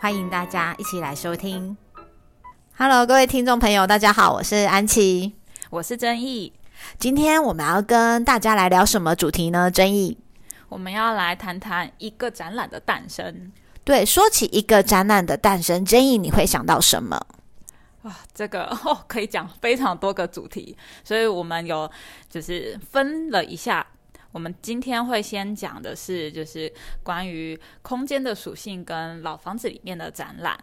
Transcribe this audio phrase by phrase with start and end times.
[0.00, 1.76] 欢迎大家一起来收听。
[2.76, 5.34] Hello，各位听众朋友，大家好，我是安琪，
[5.70, 6.52] 我是曾毅。
[7.00, 9.68] 今天我们要跟大家来聊什么主题呢？
[9.68, 10.16] 曾毅，
[10.68, 13.50] 我们要来谈谈一个展览的诞生。
[13.82, 17.20] 对，说起一个展览的诞生，曾毅你会想到什么？
[18.04, 21.90] 啊，这个 哦，可以讲非常多个主题，所以我们有
[22.30, 23.84] 就是分了一下。
[24.32, 30.58] 我们今天会先讲的是，就是关于空间的属性跟老房子里面的展览。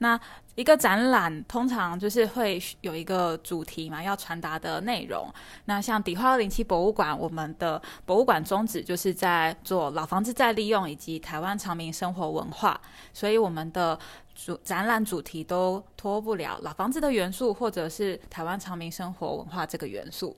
[0.00, 0.20] 那
[0.54, 5.32] 一个展览通常就是会有一个主题嘛，要传达的内容。
[5.64, 12.78] 那像迪化二零七博物馆，我们的博物馆宗旨就是在做老房子再利用以及台湾长民生活文化，
[13.14, 13.98] 所以我们的
[14.34, 20.36] 主展览主题都脱不了老房子的元素，或者是台湾长民生活文化这个元素。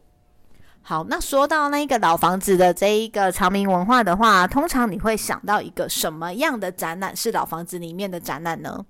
[0.83, 8.87] 好，那说到那个老房子的这一个长明文化的话，通常你会想到一个什么样的展览是老房子里面的展览呢？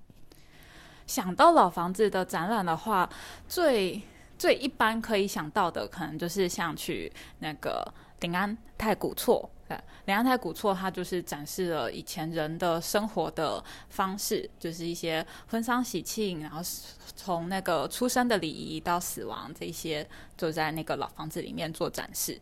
[1.05, 3.09] 想到老房子的展览的话，
[3.49, 4.01] 最
[4.37, 7.85] 最一般可以想到的，可能就是像去那个
[8.17, 9.49] 鼎安太古厝。
[10.09, 16.59] 梁安太古厝，它就是展示了以前人的生活的方式，就是一些婚丧喜庆，然后
[17.15, 20.03] 从那个出生的礼仪到死亡这些，
[20.35, 22.41] 就在那个老房子里面做展示。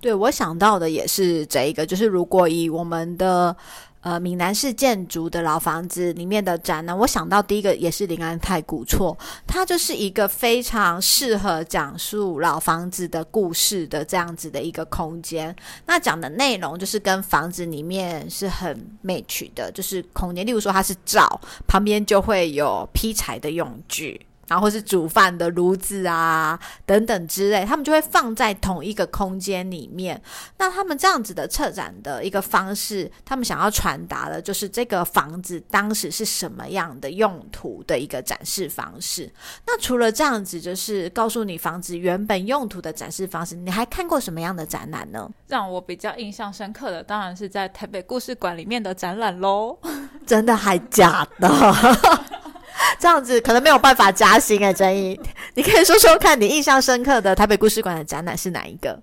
[0.00, 3.56] 对我想到的也是这一个，就是如果以我们的。
[4.00, 15.54] 呃，闽南式建筑的老房子里面的展呢，我想到第一个也是临安太古厝，它就是一个非常适合讲述老房子的故事的这样子的一个空间。
[15.84, 18.72] 那讲的内容就是跟房子里面是很
[19.04, 20.46] match 的，就是空间。
[20.46, 24.27] 例如说它是灶，旁边就会有劈柴的用具。
[24.48, 30.20] 然后是煮饭的炉子啊，等等之类，他们就会放在同一个空间里面。
[30.56, 39.30] 那他们这样子的策展的一个方式，他们想要传达的就是这个房子当时是什么样的用途的一个展示方式。
[39.66, 45.30] 那除了这样子，就是告诉你房子原本用途的展示方式，你还看过什么样的展览呢？
[45.48, 49.78] 让我比较印象深刻的，当然是在台北故事馆里面的展览喽。
[50.26, 51.48] 真的还假的？
[52.98, 55.18] 这样子可能没有办法加薪哎， 真一，
[55.54, 59.00] 你可以说说看你印象深刻的台北故事馆的展览是哪一个？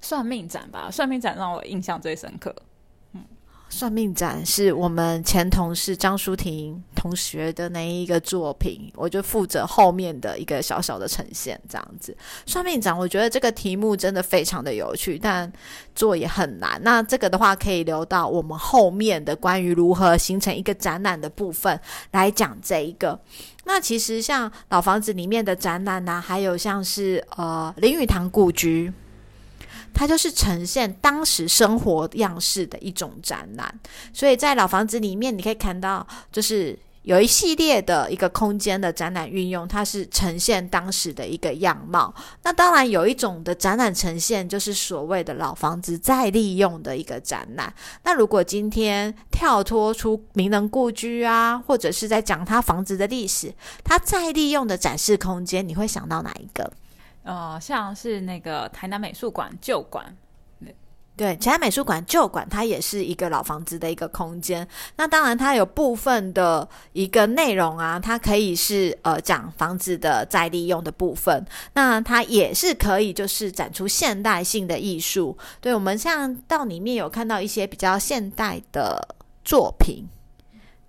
[0.00, 2.54] 算命展吧，算命展让我印象最深刻。
[3.72, 12.14] 算命展是我们前同事张淑婷同学的那一个作品，我就负责后面的一个小小的呈现，这样子。
[12.44, 15.50] 算命展，我觉得这个题目真的非常的有趣，但
[15.94, 16.80] 做也很难。
[16.82, 23.18] 那这个的话，可以留到我们后面的关于如何形成一个展览的部分来讲这一个。
[23.64, 28.92] 那其实像老房子里面的展览呢，还有像是呃林语堂故居。
[29.92, 33.72] 它就是呈现当时生活样式的一种展览，
[34.12, 42.14] 所以在老房子里面，你可以看到，就是有一系列的一个空间的展览运用，它是呈现当时的一个样貌。
[42.42, 47.72] 那当然有一种的展览呈现，就是所谓的老房子再利用的一个展览。
[48.04, 53.52] 那如果今天跳脱出名人故居啊，或者是在讲他房子的历史，
[53.82, 56.70] 它再利用的展示空间，你会想到哪一个？
[57.22, 60.16] 呃，像是那个台南美术馆旧馆，
[61.16, 64.66] 对，台南美术馆旧馆，它也是一个老房子的一个空间。
[64.96, 71.44] 那当然，它有部分的一个内容啊，它可以是呃讲房子的再利用的部分。
[71.74, 75.36] 那它也是可以就是展出现代性的艺术。
[75.60, 79.14] 对我们像到里面有看到一些比较现代的
[79.44, 80.08] 作品。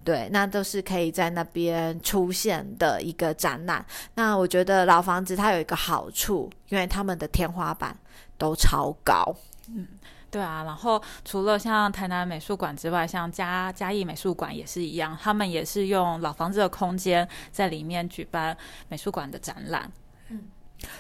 [0.04, 3.86] 对，那都是可以在那边出现的一个展览。
[4.16, 7.96] 那我觉得老房子它有一个好处，因为他们的天花板
[8.38, 9.24] 都超高。
[9.68, 9.88] 嗯，
[10.32, 10.64] 对啊。
[10.64, 18.58] 然后除了像台南美术馆之外，像嘉嘉义美术馆也是一样，他们也是用老房子的空间在里面举办
[18.90, 19.92] 美术馆的展览。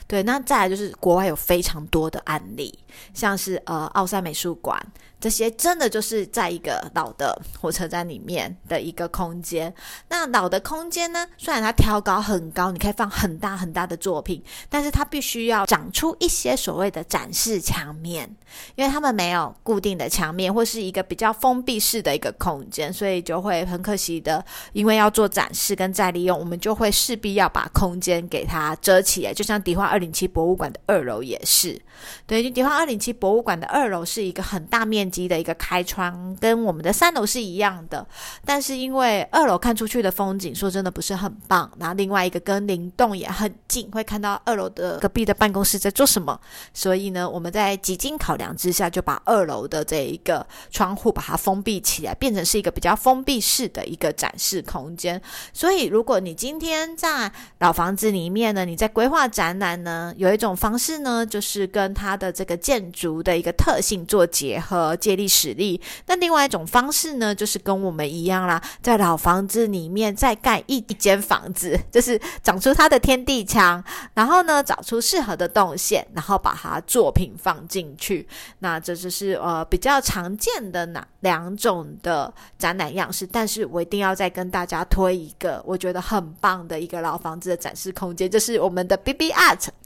[0.07, 2.77] 对，那再来就是国外有非常多的案例，
[3.13, 4.79] 像是呃奥赛美术馆。
[5.19, 9.71] 这些真的就是在一个老的火车站里面的一个空间。
[10.09, 18.35] 那老的空间呢，虽然它挑高很高，你可以放很大很大的作品，但是它必须要长出一些所谓的展示墙面，
[18.73, 24.43] 因为他们没有固定的墙面，或是一个比较封闭式的一个空间，所以就会很可惜的，
[24.73, 29.31] 因为要做展示跟再利用，我们就会势必要把空间给它遮起来。
[29.31, 31.79] 就像迪化二零七博物馆的二楼也是，
[32.25, 35.11] 对，迪化二零七博物馆的二楼是一个很大面。
[35.11, 38.07] 积的一个开窗跟我们的三楼是一样的，
[38.45, 46.39] 但是因为二楼看出去的风景说真的不是很棒，然后另外一个跟灵动也很近，会看到二楼的隔壁的办公室在做什么，
[46.73, 55.21] 所以呢，我们在几经考量之下，就把二楼的这一个窗户把它封闭起来，变成是一个比较封闭式的一个展示空间。
[55.51, 57.29] 所以，如果你今天在
[57.59, 64.81] 老房子里面呢，你在规划展览呢，有一种方式呢，就是跟它的这个建筑的一个特性做结合。
[64.97, 65.79] 借力使力。
[66.07, 73.83] 那另外一种方式呢，就是跟我们一样啦，在老房子里面再盖一一间房子，就是长出它的天地墙，
[74.15, 78.27] 然后呢找出适合的动线，然后把它作品放进去。
[78.59, 83.27] 那这就是呃比较常见的那两种的展览样式。
[83.27, 89.31] 但是我一定要再跟大家推一个我觉得很棒的一个老房子的展示空间，就是我们的 B B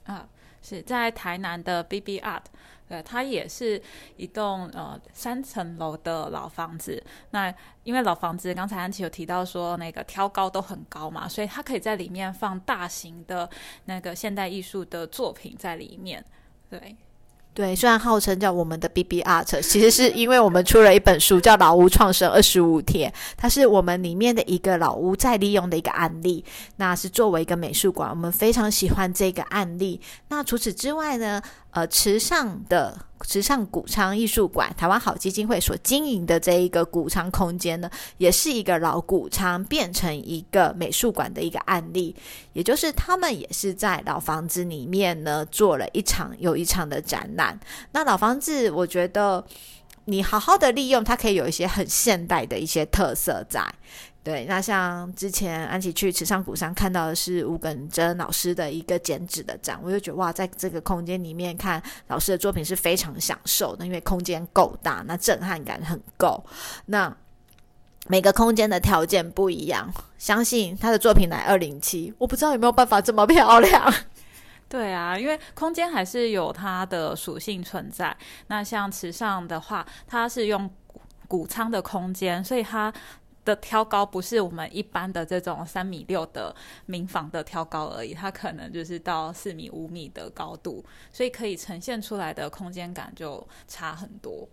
[0.06, 0.28] 啊，
[0.62, 2.44] 是在台南的 B B Art。
[2.88, 3.82] 对，它也是
[4.16, 7.04] 一栋呃三层楼的老房子。
[7.32, 7.52] 那
[7.84, 13.50] 因为老房子，刚才安琪有提到说那个挑高都很高嘛，所以它可以在里面放大型的
[13.86, 16.24] 那个现代艺术的作品在里面。
[16.70, 16.96] 对。
[17.56, 26.44] 对，虽然号称叫我们的 B B Art， 其实是因为我们出了一本书叫《老屋创生二十五天》，它是我们里面的一个老屋再利用的一个案例。
[26.76, 30.02] 那是作为一个美术馆，我们非常喜欢这个案例。
[30.28, 31.42] 那除此之外呢？
[31.72, 42.16] 呃，池上的时尚谷仓艺术馆，台湾好基金会所经营的这一个谷仓空间呢，也是一个老谷仓变成一个美术馆的一个案例。
[42.54, 47.60] 也就是他们也是在老房子里面呢，做了一场又一场的展览。
[47.92, 49.44] 那老房子，我觉得
[50.06, 53.64] 你好好的利用，它可以有一些很现代的一些特色在。
[54.26, 66.44] 对，那像之前安琪去池上古山看到的是吴耿真老师的一个剪纸的展，我就觉得哇，在这个空间里面看老师的作品是非常享受的，因为空间够大，那震撼感很够。
[66.88, 67.16] 那
[68.08, 73.94] 每个空间的条件不一样，相信他的作品来二零七，我不知道有没有办法这么漂亮。
[74.68, 78.18] 对啊，因为空间还是有它的属性存在。
[78.48, 80.68] 那像池上的话，它是用
[81.28, 82.92] 谷仓的空间，所以它。
[83.46, 86.54] 的挑高不是我们一般的这种三米六的
[86.88, 90.84] 民房的挑高而已，它可能就是到四米五米的高度，
[91.14, 94.50] 所以可以呈现出来的空间感就差很多。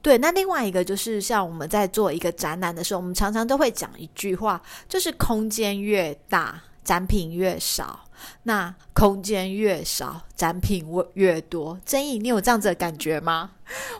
[0.00, 8.05] 对，那另外一个就是像我们在做一个展览的时候，我们常常都会讲一句话，就是空间越大，展品越少；
[8.44, 11.78] 那空间越少，展品越多。
[11.84, 13.52] 曾毅，你有这样子的感觉吗？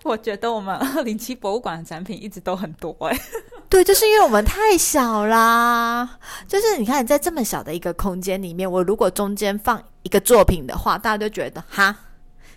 [0.05, 3.19] 我觉得我们二零七博物馆的展品一直都很多哎。
[3.69, 6.19] 对，就是因为我们太小啦。
[6.47, 11.97] 就是你看，在这么小的一个空间里面，我如果中间放一个作品的话，大家都觉得哈，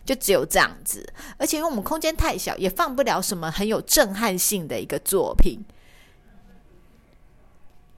[0.06, 1.12] 就只有这样子。
[1.38, 5.66] 而且因为我们空间太小，也放不了什么很有震撼性的一个作品。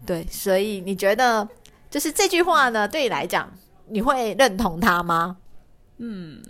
[0.06, 1.48] 对，所以你觉得，
[1.92, 3.54] 就是这句话呢，对你来讲，
[3.90, 5.38] 你会认同它吗？
[5.98, 6.42] 嗯。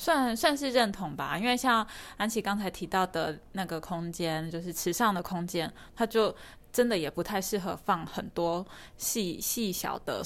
[0.00, 1.84] 算算是认同吧，因为像
[2.16, 6.32] 安琪刚才提到的那个空间，就是池上的空间，它就
[6.72, 8.64] 真的也不太适合放很多
[8.96, 10.22] 细细小的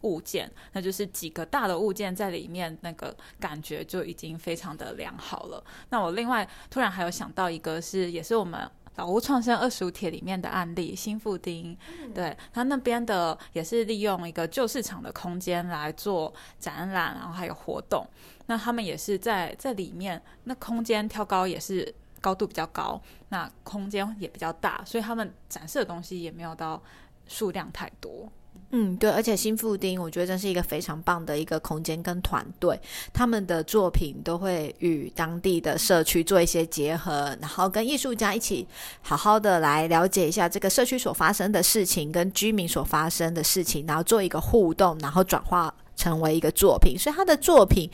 [0.00, 5.62] 物件，那就是几个大的物件在里面，那个感觉就已经非常的良好了。
[5.90, 8.70] 那我另外突然还有想到一个，是也是我们。
[9.00, 11.74] 老屋创生二十五帖里面的案例，新富丁，
[12.14, 18.06] 对他那边的也是利用一个旧市场的空间来做展览，然后还有活动。
[18.44, 26.82] 那他们也是在在里面，那空间挑高也是高度比较高，那空间也比较大，所以他们展示的东西也没有到
[27.26, 28.30] 数量太多。
[28.72, 32.80] 嗯，对，而且新富丁，我觉得真是一个非常棒的一个空间跟团队，
[33.12, 38.64] 他们的作品都会与当地的社区做一些结合，然后跟艺术家一起
[39.02, 47.90] 好好的来了解一下这个社区所发生的事情，跟居民所发生的事情，然后做一个互动，然后转化成为一个作品，所以他的作品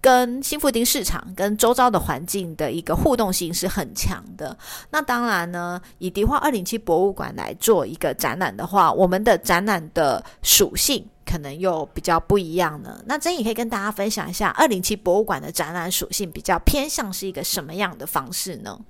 [0.00, 4.56] 跟新富丁市场跟周遭的环境的一个互动性是很强的。
[4.90, 13.02] 那当然呢，以迪化二零七博物馆来做一个展览的话，我们的展览的属性可能又比较不一样呢。
[13.06, 18.80] 那真也可以跟大家分享一下，二零七博物馆的展览属性比较偏向是一个什么样的方式呢？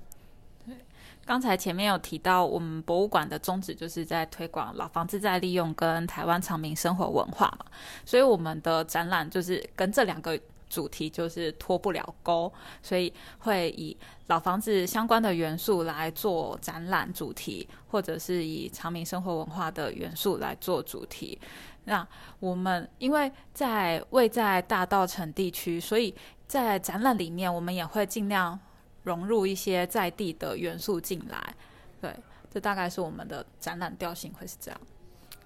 [1.23, 7.65] 刚才前面有提到，我们博物馆的宗旨就是在推广老房子再利用跟台湾长民生活文化嘛，
[8.05, 10.37] 所以我们的展览就是跟这两个
[10.71, 12.51] 主题就是脱不了钩，
[12.81, 13.95] 所以会以
[14.27, 21.37] 老房子相关的元素来做展览主题，或者是以长明生活文化的元素来做主题。
[21.83, 22.07] 那
[22.39, 26.15] 我们因为在位在大道城地区，所以
[26.47, 28.57] 在展览里面，我们也会尽量。
[29.03, 31.55] 融入一些在地的元素进来，
[31.99, 32.15] 对，
[32.51, 34.79] 这大概是我们的展览调性会是这样。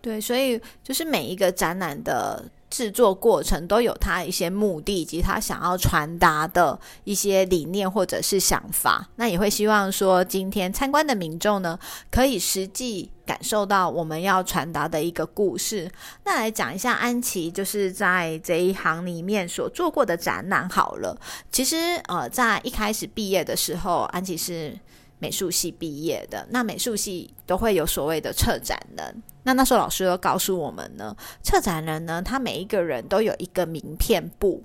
[0.05, 9.09] 对，所以就是每一个展览的制作过程都有它一些目的，以及他想要传达的一些理念或者是想法。
[9.15, 11.79] 那也会希望说，今天参观的民众呢，
[12.11, 15.89] 可以实际感受到我们要传达的一个故事。
[16.23, 21.19] 那来讲一下安琪，就是在这一行里面所做过的展览好了。
[21.51, 21.75] 其实
[22.09, 24.77] 呃，在一开始毕业的时候，安琪是。
[25.19, 29.23] 美术系毕业的，那美术系都会有所谓的策展人。
[29.43, 34.63] 那那时候老师又告诉我们呢，策展人呢，他每一个人都有一个名片簿，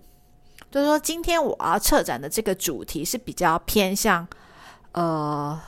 [0.71, 4.27] 就是说今天我要策展的这个主题是比较偏向
[4.93, 5.61] 呃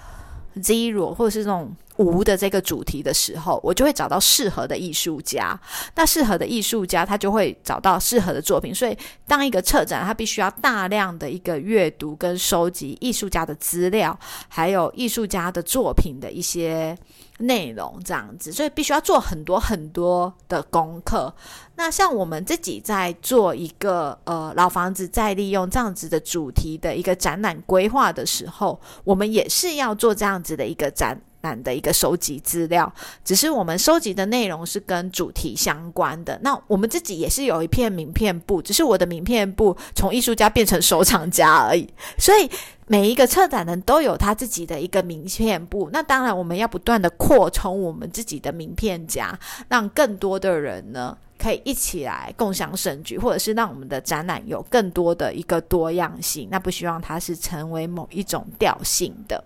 [0.56, 1.74] zero 或者是这种。
[2.02, 5.58] 无的这个主题的时候，我就会找到适合的艺术家。
[5.94, 8.74] 那适合的艺术家，他就会找到适合的作品。
[8.74, 14.18] 所以，当一个策展，他必须要大量的一个阅读跟收集艺术家的资料，
[14.48, 16.96] 还有艺术家的作品的一些
[17.38, 18.50] 内容，这样子。
[18.50, 21.32] 所以，必须要做很多很多的功课。
[21.76, 31.20] 那像我们自己在做一个呃老房子再利用这样子的主题的一个展览规划的时候，我们也是要做这样子的一个展。
[31.42, 32.92] 难的一个收集资料，
[33.24, 36.38] 只是我们收集的内容是跟主题相关的。
[36.42, 41.88] 那我们自己也是有一片名片簿，只是我的名片簿从艺术家变成收藏家而已。
[42.16, 42.50] 所以
[42.86, 45.90] 每一个策展人都有他自己的一个名片簿。
[45.92, 56.48] 那当然，我们要不断的扩充我们自己的名片夹，让更多的人呢可以一起来共享盛举，或者是让我们的展览有更多的一个多样性。
[56.50, 59.42] 那不希望它是成为某一种调性的。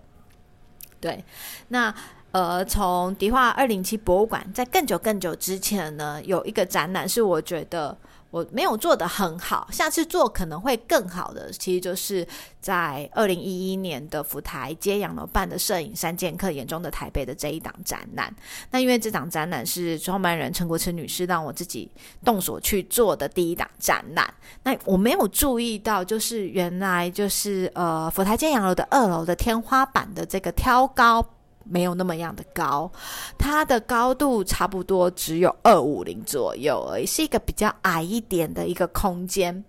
[1.07, 1.23] 对，
[1.69, 1.93] 那
[2.31, 7.97] 呃，从迪化二零七博物馆在更久更久之前呢，有一个展览是我觉得
[8.29, 11.51] 我没有做的很好，下次做可能会更好的。
[11.51, 12.27] 其实就是
[12.59, 18.33] 在二零一一年的福台接养楼办的摄影三剑客眼中的台北的这一档展览。
[18.71, 21.89] 那因为这档展览是创办人陈国成女士让我自己
[22.23, 31.25] 动手去做的第一档展览，那我没有注意到，就是原来就是呃福台接养楼的二楼的天花板的这个挑高。
[31.69, 32.91] 没有那么样的高，
[33.37, 39.63] 它的高度差不多只有二五零左右而已，是一个比较矮一点的一个空间。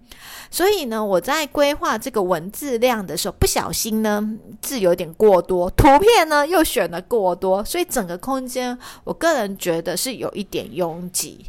[0.51, 11.47] 所以呢，我在规划这个文字量的时候，不小心呢字有点过多，图片呢又选的过多，所以整个空间我个人觉得是有一点拥挤。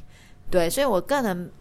[0.49, 1.51] 对，所以我个人。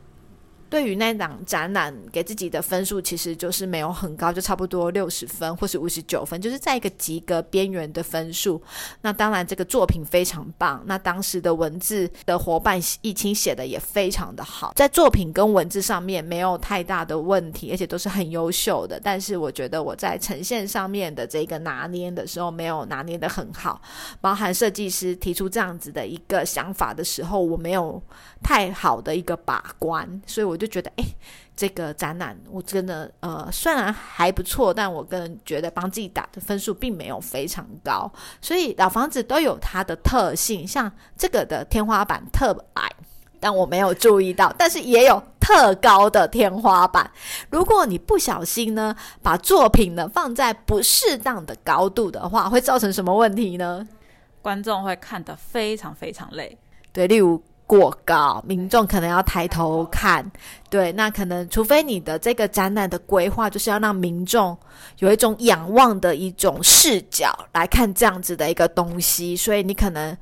[0.70, 8.60] 对于那档展览给自己的分数，其实就是没有很高，就差不多六十分或是五十九分，就是在一个及格边缘的分数。
[9.00, 10.82] 那当然，这个作品非常棒。
[10.86, 19.00] 那当时的文字的伙伴易清写的也非常的好，在作品跟文字上面没有太大的问题，而且都是很优秀的。
[19.00, 23.80] 但是我觉得我在呈现上面的这个拿捏的时候，没有拿捏的很好，
[24.20, 28.02] 包含设计师提出这样子的一个想法的时候，我没有
[28.42, 30.48] 太好的一个把关，所以。
[30.48, 31.04] 我就觉得，哎，
[31.56, 38.10] 这个展览我真的，呃，虽然还不错，但我个人觉得帮自己打的分数并没有非常高。
[38.42, 42.90] 所以老房子都有它的特性，像这个的天花板特矮，
[43.38, 47.10] 但我没有注意到，但是也有特高的天花板。
[47.50, 53.86] 如果你不小心呢，把作品呢放在不适当的高度的话，会造成什么问题呢？
[54.42, 56.58] 观众会看得非常非常累。
[56.92, 57.42] 对，例如。
[57.68, 60.24] 过高，民众可能要抬头看，
[60.70, 64.56] 对，那可能除非你的这个展览的规划就是要让民众
[65.00, 70.16] 有一种仰望的一种视角来看这样子的一个东西，所以你可能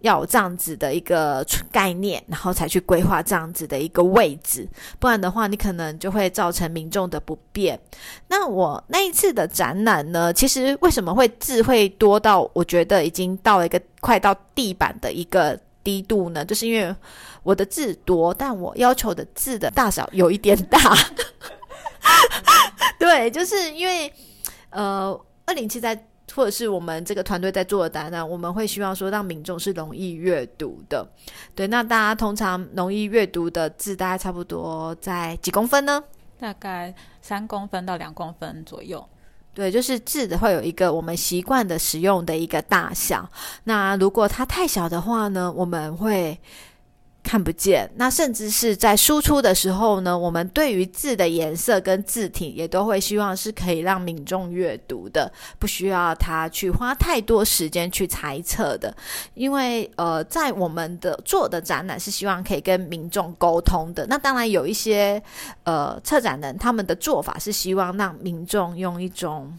[0.00, 1.42] 要有这样子的一个
[1.72, 7.80] 概念，然后才去规划这样子的一个位置，不然的话，你可能就会造成民众的不便。
[8.28, 15.58] 那我那一次的展览呢，其实为什么会智慧多到我觉得已经到了一个快到地板的一个。
[15.90, 16.94] 低度呢，就是因为
[17.42, 20.78] 我的字多，但我要求的字的大小有一点大，
[23.00, 24.12] 对，就是因为
[24.70, 26.06] 呃，二零七在。
[26.32, 31.04] 或者是我们这个团队在做的答案，我们会希望说让民众是容易阅读的。
[31.56, 36.00] 对，那大家通常容易阅读的字，大概差不多在几公分呢？
[36.38, 39.04] 大概三公分到两公分左右。
[39.52, 43.28] 对，就是字的会有一个我们习惯的使用的一个大小。
[43.64, 46.38] 那如果它太小的话呢，我们会。
[47.22, 58.94] 看不见，那甚至是在输出的时候呢，我们对于字的颜色跟字体也都会希望是可以让民众阅读的，不需要他去花太多时间去猜测的。
[59.34, 64.06] 因为呃，在我们的做的展览是希望可以跟民众沟通的。
[64.06, 65.22] 那当然有一些
[65.64, 69.58] 呃策展人他们的做法是希望让民众用一种。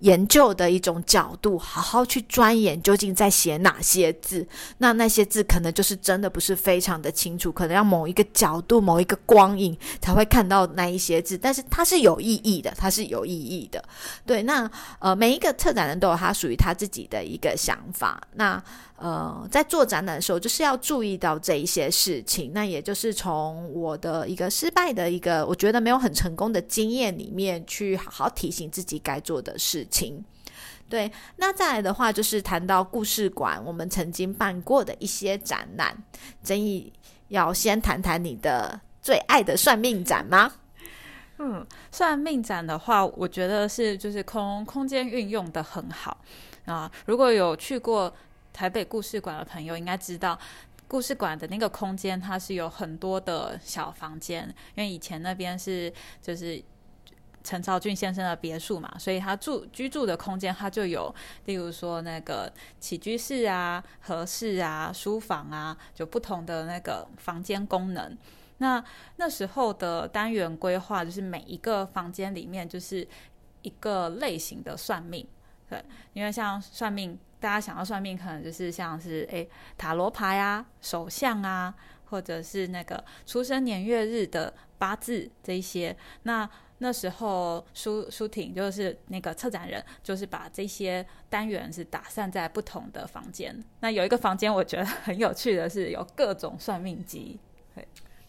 [0.00, 4.46] 研究的一种角度，好好去钻研究竟在写哪些字。
[4.78, 11.36] 那那些字可能就是真的不是非常的清楚，可能要某一个角度、某一个光影才会看到那一些字。
[11.36, 13.82] 但是它是有意义的，它是有意义的。
[14.24, 18.20] 对，那呃，每一个策展人都有他属于他自己的一个想法。
[18.34, 18.62] 那
[19.02, 22.52] 呃，在做展览的时候，就是要注意到这一些事情。
[22.52, 30.22] 那也就是从我的一个失败的一个，我觉得没有很成功的经验里面，去好好提醒自己该做的事情。
[30.86, 35.96] 对，那再来的话，就是谈到故事馆，我们曾经办过的一些展览。
[36.44, 36.92] 争议
[37.28, 40.52] 要先谈谈你的最爱的算命展吗？
[41.38, 46.18] 嗯，算命展的话，我觉得是就是空空间运用的很好
[46.66, 46.92] 啊。
[47.06, 48.14] 如果有去过。
[48.60, 50.38] 台北故事馆的朋友应该知道，
[50.86, 55.90] 故事馆的那个空间它是有很多的小房间，因为以前那边是
[56.20, 56.62] 就是
[57.42, 61.10] 陈朝俊先生的别墅嘛，所以他住居住的空间他就有，
[61.46, 68.14] 例如说那个起居室啊、和室啊、书房啊，就不同的那个房间功能。
[68.58, 68.84] 那
[69.16, 73.08] 那时候的单元规划就是每一个房间里面就是
[73.62, 75.26] 一个类型的算命，
[75.66, 77.18] 对，因为像算命。
[77.40, 81.74] 大家想要算命，可能就是像是诶塔罗牌啊、手相啊，
[82.10, 85.96] 或者是那个出生年月日的八字这一些。
[86.24, 93.58] 那那时候舒舒婷就是那个策展人，就是把这些单元是打散在不同的房间。
[93.80, 97.38] 那有一个房间我觉得很有趣的是，有各种算命机。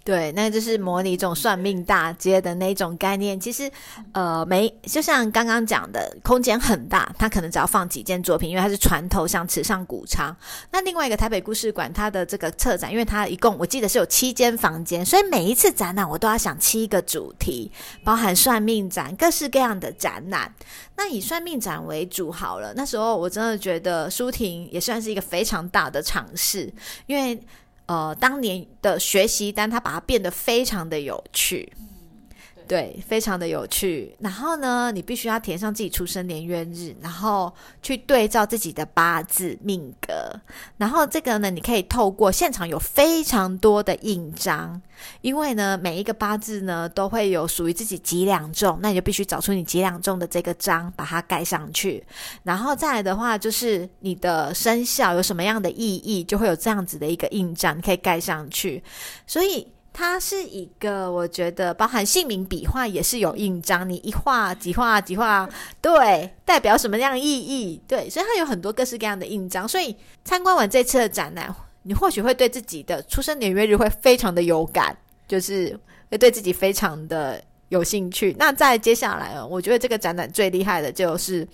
[0.03, 3.39] 对那就是模拟一种算命大街的那种概念。
[3.39, 3.69] 其实，
[4.13, 10.35] 呃，没就像刚刚讲的，空间很大，它可能只要放几件作品，因为它是船头像池上古仓。
[10.71, 17.71] 那另外一个台北故事馆，它的这个策展，因为它一共我记得是有七间房间，所以每一次展览我都要想七个主题，
[18.03, 20.51] 包含算命展，各式各样的展览。
[20.97, 22.73] 那以算命展为主好了。
[22.75, 26.73] 那时候我真的觉得舒婷也算是一个非常大的尝试，
[27.05, 27.39] 因为。
[27.91, 31.73] 呃，当年的学习单，他把它变得非常的有趣。
[32.71, 34.15] 对，非常的有趣。
[34.19, 40.13] 然后呢，你必须要填上自己出生年月日，然后去对照自己的八字命格。
[40.77, 44.81] 然后这个呢，你可以透过现场有非常多的印章，
[45.19, 52.01] 因为呢，每一个八字呢都会有属于自己几两重，那你就必须找出你几两重的这个章，把它盖上去。
[52.43, 58.81] 然后再来的话，就是你的生肖有什么样的意义，就会有这样子的一个印章，可以盖上去。
[59.27, 59.67] 所以。
[59.93, 65.47] 它是一个，我觉得包含姓名笔画也是有印章，你一画几画几画，
[65.81, 67.81] 对，代表什么样意义？
[67.87, 69.67] 对，所以它有很多各式各样的印章。
[69.67, 74.95] 所以参观完这次的展览，你或许会对自己的出生年月日会非常的有感，
[75.27, 75.77] 就是
[76.09, 78.35] 会对自己非常的有兴趣。
[78.39, 81.47] 那在接下来，我觉得这个展览最厉害的就是。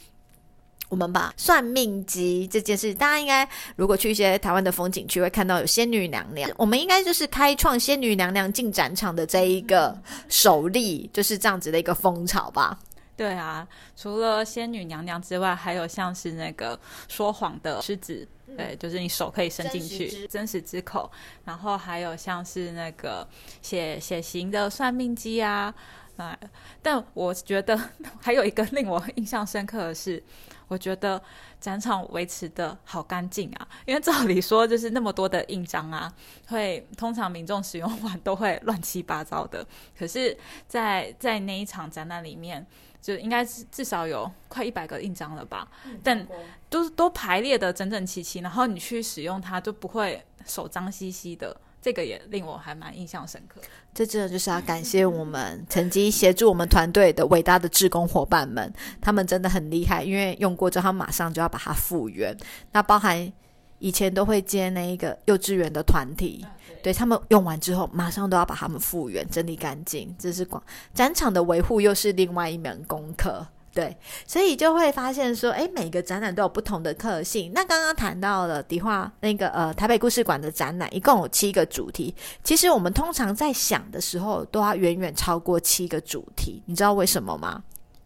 [0.89, 6.49] 我们把算命机这件事，大家应该如果去一些台湾的风景区，会看到有仙女娘娘。
[6.57, 9.97] 我们应该就是开创仙女娘娘进展场的这一个
[10.29, 12.79] 首例，就是这样子的一个风潮吧。
[13.17, 21.11] 对啊，除了仙女娘娘之外，还有像是那个说谎的狮子，对，就是你手可以伸进去，真实之口。
[21.43, 23.27] 然后还有像是那个
[23.61, 25.73] 写写型的算命机啊，
[26.15, 26.37] 啊，
[26.81, 27.77] 但我觉得
[28.21, 30.23] 还有一个令我印象深刻的是。
[30.67, 31.21] 我觉得
[31.59, 36.11] 展场维持的好干净啊，因为照理说就是那么多的印章啊，
[36.47, 39.65] 会通常民众使用完都会乱七八糟的。
[39.97, 42.65] 可是，在在那一场展览里面，
[43.01, 45.67] 就应该是至少有快一百个印章了吧，
[46.03, 46.27] 但
[46.69, 51.55] 都都排列的整整齐齐，然后你去使用它就不会手脏兮兮的。
[51.87, 53.61] 这个也令我还蛮印象深刻。
[53.93, 62.35] 这真的就是要感谢我们 曾经协助我们团队的伟大的志工伙伴们，他们真的很厉害，因为用过之后，他马上就要把它复原。
[62.73, 63.31] 那包含
[63.79, 66.45] 以前都会接那一个幼稚园的团体，
[66.83, 70.13] 对他们用完之后，马上都要把他们复原、整理干净。
[70.19, 70.61] 这是广
[70.93, 73.47] 展场的维护，又是另外一门功课。
[73.73, 77.51] 对，所以就会发现说，哎，每个展览都有不同的特性。
[77.53, 82.15] 那刚刚谈到了迪化那个呃台北故事馆的展览，一共有七个主题。
[82.43, 86.63] 其实我们通常在想的时候，都要远远超过七个主题。
[86.65, 87.61] 你知道为什么吗？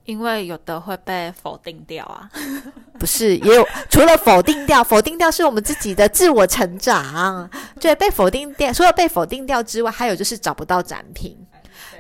[0.06, 2.30] 因为有的会被否定掉啊，
[3.00, 7.48] 不是也有除了否定掉，否定掉是我们自己的自我成长，
[7.80, 11.38] 对，被否定掉，除了被否定掉之外，还有就是找不到展品。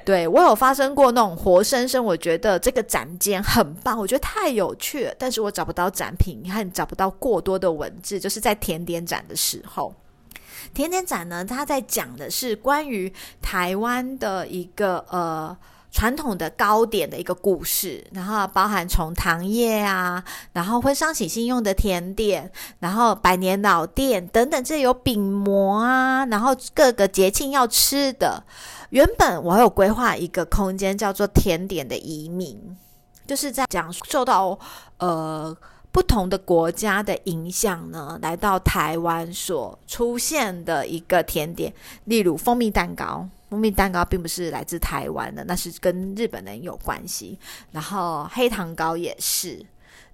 [0.03, 9.93] 对我有发生过那种活生生，我觉得这个展间很棒，我觉得太有趣了，但是我找不到展品，你看找不到过多的文字，就是在甜点展的时候，
[10.73, 15.57] 甜点展呢，它在讲的是关于台湾的一个呃。
[15.93, 28.41] 传统的糕点的一个故事，然后包含从糖业啊，然后婚丧喜庆用的甜点，然后百年老店等等，这有饼模啊，然后各个节庆要吃的。
[28.91, 32.77] 原本我有规划一个空间叫做甜点的移民，
[33.25, 34.57] 就是在讲受到
[34.97, 35.55] 呃
[35.91, 41.73] 不同的国家的影响呢，来到台湾所出现的一个甜点，
[42.05, 43.27] 例如蜂蜜蛋糕。
[43.49, 47.37] 蜂蜜蛋糕并不是来自台湾的，那是跟日本人有关系。
[47.71, 49.65] 然后黑糖糕也是，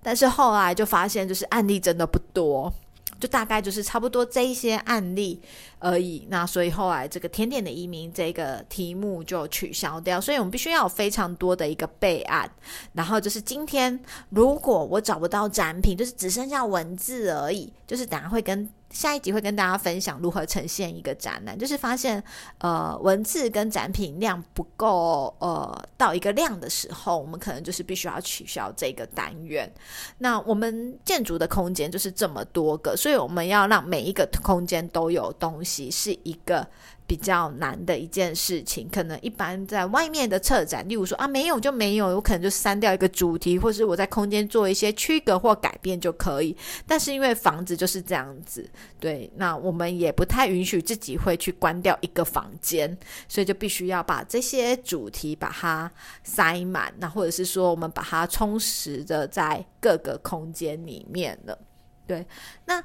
[0.01, 2.73] 但是后来就发现，就是案例真的不多。
[3.19, 5.41] 就大概就是差不多这一些案例
[5.80, 12.49] 而已，那所以后来这个甜点的移民这个题目就取消掉，所以我们必须要有非常多的一个备案。
[12.93, 13.99] 然后就是今天
[14.30, 22.23] 如果我找不到展品，就是只剩下文字而已，就是等下会跟下一集会跟大家分享如何呈现一个展览，就是发现
[22.60, 29.71] 呃文字跟展品量不够呃到一个量的时候，我们可能就是必须要取消这个单元。
[30.17, 32.95] 那我们建筑的空间就是这么多个。
[32.95, 36.65] 所以我们要让每一个空间都有东西，是一个
[37.08, 38.88] 比较难的一件事情。
[38.91, 46.56] 可能一般在外面的策展，例如说啊没有就没有，有可能就删掉一个主题，或是我在空间做一些区隔或改变就可以。
[46.86, 52.96] 但是因为房子就是这样子，对，那我们也不太允许自己会去关掉一个房间，
[53.30, 55.89] 所以就必须要把这些主题把它
[56.24, 61.58] 塞满，那或者是说我们把它充实的在各个空间里面了。
[62.06, 62.26] 对，
[62.65, 62.84] 那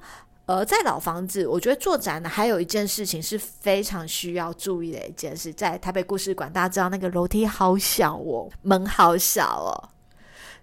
[0.53, 9.73] 呃，在老房子，我觉得做展呢，还有一件事情是非常需要注意的一件事，在台北故事馆，大家知道那个楼梯好小哦，门好小哦，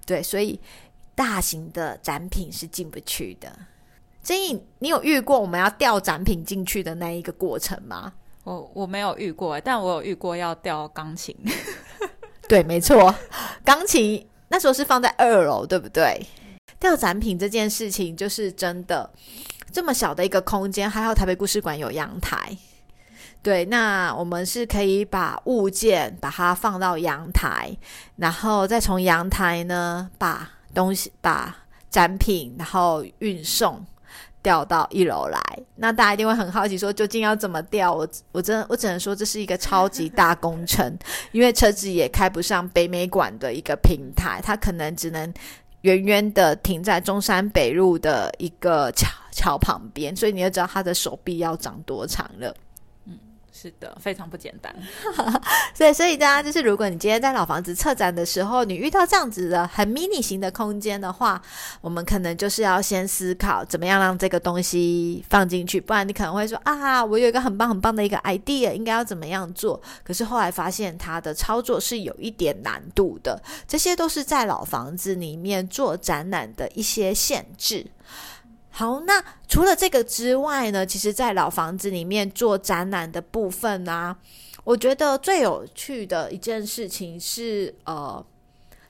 [0.05, 0.61] 对，所以
[1.15, 3.51] 大型的展品是进不去的。
[4.21, 8.13] 建议你有遇过我们要吊展品进去的那一个过程吗？
[8.43, 11.35] 我我没有遇过，但我有遇过要吊钢琴。
[12.47, 13.15] 对，没错，
[13.65, 16.23] 钢琴那时候是放在二楼，对不对？
[16.79, 19.09] 吊展品这件事情就是真的，
[19.71, 22.57] 这么小的一个空间，还好台北故事馆有阳台。
[23.41, 27.71] 对，那我们是可以把物件把它放到阳台，
[28.17, 31.55] 然后再从阳台呢把东西把
[31.89, 33.85] 展品然后运送
[34.43, 35.39] 调到一楼来。
[35.77, 37.93] 那大家一定会很好奇，说究竟要怎么调？
[37.93, 40.97] 我我真的我只能说这是一个超级大工程，
[41.31, 45.33] 因为车子也开不上北美馆的一个平台，它可能只能。
[45.81, 52.53] 远远的停在中山北路的一个桥桥旁边，所以你要知道他的手臂要长多长了。
[53.61, 54.73] 是的，非常不简单。
[55.75, 61.41] 所以，所以大家就是，如果你今天在老房子策展的时候，你遇到这样子的很 mini 型的空间的话，
[61.81, 69.81] 我们可能就是要先思考怎么样让这个东西放进去，不然你可能会说啊，我有一个很棒很棒的一个 idea，应该要怎么样做？
[70.05, 77.85] 可是后来发现它的操作是有一点难度的，这些都是在老房子里面做展览的一些限制。
[78.79, 80.85] 好，那除了这个之外呢？
[80.85, 84.15] 其实，在老房子里面做展览的部分呢，
[84.63, 88.25] 我觉得最有趣的一件事情是呃，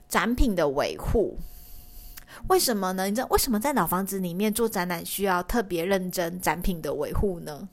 [0.08, 1.36] 展品的维护。
[2.46, 3.06] 为什么呢？
[3.06, 7.68] 你知道为什么在老房子里面做展览需要特别认真展品的维护呢？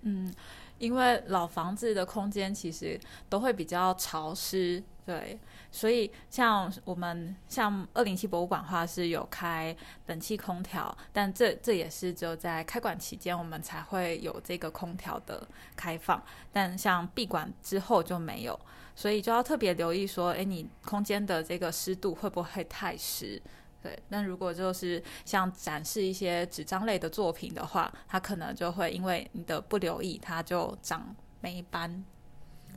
[0.00, 0.34] 嗯，
[0.78, 5.38] 因为老房子的空间其实都会比较潮湿，对。
[5.70, 9.74] 所以，像我们像二零七博物馆的话是有开
[10.06, 18.58] 冷气空调，但这这也是只有在开馆期间我们才会有这个空调的开放，但像闭馆之后就没有，
[18.94, 23.40] 所以就要特别留意说，哎，你空间的这个湿度会不会太湿？
[23.82, 32.04] 对，那如果就是像展示一些纸张类的作品的话，它可能就会因为你的不留意，它就长霉斑。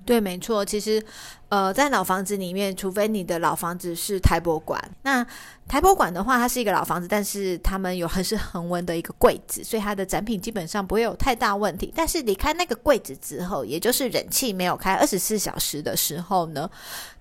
[0.05, 0.63] 对，没错。
[0.63, 1.03] 其实，
[1.49, 5.25] 呃，在老房子里面，除非你的老房子是台博馆，那
[5.67, 11.91] 台博馆的话，它是一个老房子，但是他们有很是恒温的一个柜子，所以它的展品基本上不会有太大问题。
[11.95, 16.69] 但是离开那个柜子之后，也就是冷气没有开二十四小时的时候呢，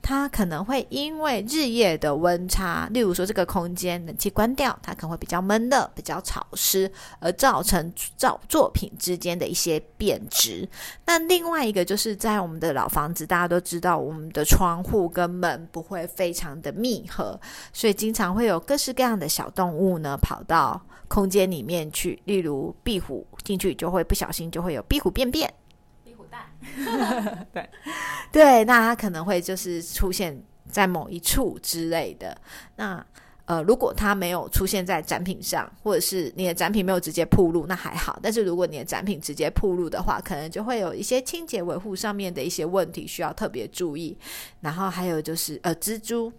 [0.01, 10.67] 它可能会因为日夜的温差，例如说这个空间冷气关掉，它可能会比较闷热、比较潮湿，而造成造作品之间的一些变质。
[11.07, 17.41] 那另外一个就是在我们的老房子，大家都知道，我们的窗户跟门不会非常的密合，
[17.73, 18.29] 所以经常。
[18.29, 22.21] 会有各式各样的小动物呢，跑到空间里面去。
[22.25, 25.53] 例如壁虎进去就会不小心就会有壁虎便便、
[26.05, 26.43] 壁虎蛋。
[27.53, 27.71] 对
[28.31, 32.37] 对，那它可能会就是出现在某一处之类的。
[32.77, 33.05] 那
[33.49, 38.21] 呃，如果它没有出现在展品上，或者是你的展品没有直接铺路，那还好。
[38.23, 44.17] 但是如果你的展品直接铺路的话，可能就会有一些清洁维护上面的一些问题需要特别注意。
[44.61, 46.31] 然后还有就是呃，蜘蛛。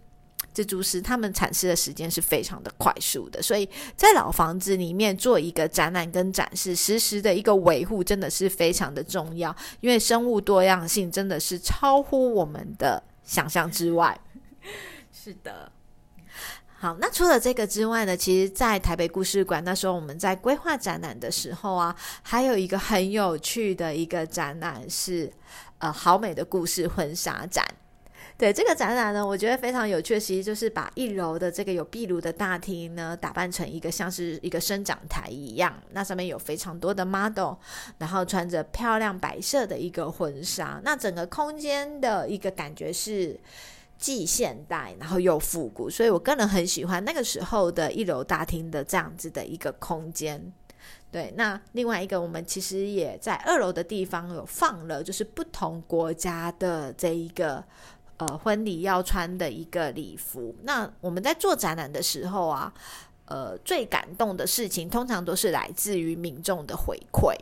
[0.52, 14.18] 蜘蛛丝，它们产生的时间是非常的快速的，所以在老房子里面做一个展览跟展示，实时的一个维护真的是非常的重要，因为生物多样性真的是超乎我们的想象之外。
[15.12, 15.70] 是的，
[16.82, 25.30] 好，那除了这个之外呢，其实，在台北故事馆那时候我们在规划展览的时候啊，还有一个很有趣的一个展览是
[25.76, 27.62] 呃好美的故事婚纱展。
[28.38, 35.78] 对这个展览呢，我觉得非常有趣，其实就是把一楼的这个有壁炉的大厅呢，打扮成一个像是一个生长台一样。
[35.90, 37.56] 那上面有非常多的 model，
[37.98, 40.80] 然后穿着漂亮白色的一个婚纱。
[40.82, 43.38] 那整个空间的一个感觉是
[44.00, 50.52] 既现代，然后又复古，所以我个人很喜欢那个时候的一楼大厅的这样子的一个空间。
[51.12, 57.62] 对，那另外一个，我们其实也在二楼的地方有放了，就是不同国家的这一个。
[58.20, 60.54] 呃，婚礼要穿的一个礼服。
[60.64, 62.70] 那我们在做展览的时候啊，
[63.24, 67.34] 呃，最感动的事情通常都是来自于民众的回馈。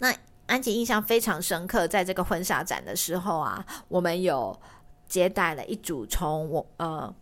[0.00, 4.54] 那安吉印象非常深刻，在这个婚纱展的时候啊，我们有
[5.10, 7.14] 接待了一组从我呃。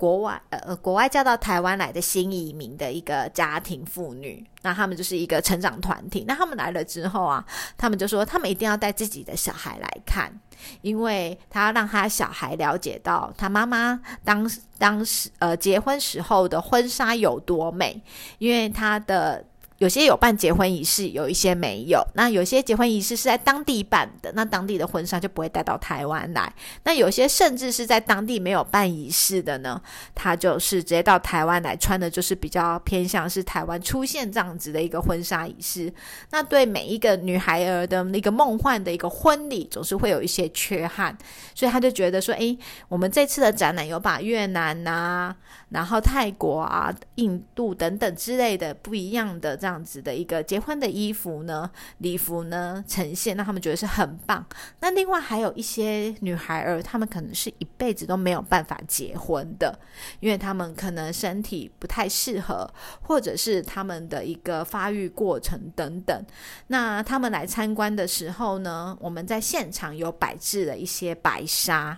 [0.00, 6.24] 国外呃，国外嫁到台湾来的新移民的一个家庭妇女，那他们就是一个成长团体。
[6.26, 7.44] 那他们来了之后啊，
[7.76, 10.32] 他们就说他们一定要带自己的小孩来看，
[10.80, 18.02] 因为他要让他小孩了解到他妈妈当当时呃结婚时候的婚纱有多美，
[18.38, 19.44] 因为他的。
[19.80, 22.06] 有些有办结婚仪式，有一些没有。
[22.14, 26.52] 那有些结婚仪式是在当地办的，那当地的婚纱就不会带到台湾来。
[26.84, 29.80] 那有些甚至是在当地没有办仪式的呢，
[30.14, 35.90] 他就是直接到台湾来穿的，就是比较偏向是台湾出现这样子的一个婚纱仪式。
[36.30, 41.16] 那对每一个女孩儿的那个梦幻的一个婚礼，总是会有一些缺憾，
[41.54, 45.34] 所以他就觉得说，诶，我们这次的展览有把越南呐，
[45.70, 49.69] 然后泰国啊、印度等等之类的不一样的这样。
[49.70, 54.44] 样子的一个结婚的衣服呢，礼服呢呈现，那他们觉得是很棒。
[54.80, 59.78] 那另外还有一些女孩儿，她们可能是一辈子都没有办法结婚的，
[60.18, 62.68] 因为她们可能身体不太适合，
[63.02, 66.26] 或者是她们的一个发育过程等等。
[66.66, 71.96] 那他们来参观的时候呢，我们在现场有摆置了一些白纱。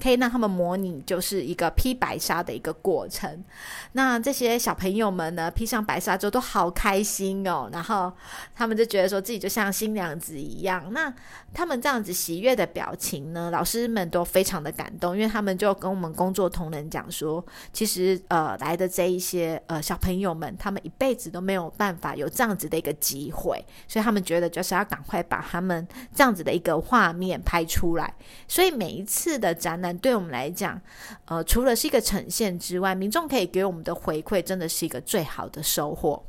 [0.00, 3.44] 可以让他们模拟就是一个披白纱的一个过程。
[3.92, 8.10] 那这些小朋友们呢，披上白纱之后都好开心哦，然后
[8.54, 10.90] 他们就觉得说自己就像新娘子一样。
[10.92, 11.12] 那
[11.52, 28.14] 他们这样子喜悦的表情呢，老师们都非常的感动，因为他们就跟我们工作同仁讲说，其实呃来的这一些呃小朋友们，他们一辈子都没有办法有这样子的一个机会，所以他们觉得就是要赶快把他们这样子的一个画面拍出来。
[28.48, 29.89] 所以每一次的展览。
[29.98, 30.80] 对我们来讲，
[31.26, 36.24] 呃，除了是一个呈现之外，民众可以给我们的回馈，真的是一个最好的收获。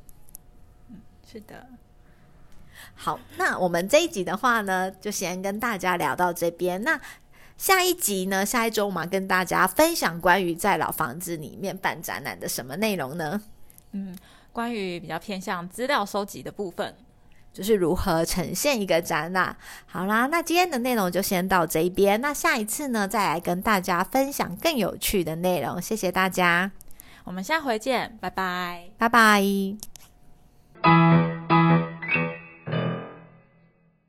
[0.89, 0.97] 嗯，
[1.30, 1.67] 是的。
[2.93, 6.82] 好，那我们这一集的话呢，就先跟大家聊到这边。
[6.84, 7.00] 那
[7.58, 13.41] 下一集呢，下一周我们跟大家分享关于在老房子里面办展览的什么内容呢？
[13.91, 14.15] 嗯，
[14.52, 16.95] 关于比较偏向资料收集的部分。
[17.53, 19.55] 就是如何呈现一个展览。
[19.85, 22.19] 好啦，那今天的内容就先到这一边。
[22.21, 25.81] 那下一次呢，再来跟大家分享更有趣的内容。
[25.81, 26.71] 谢谢大家，
[27.23, 29.41] 我们下回见，拜拜，拜拜。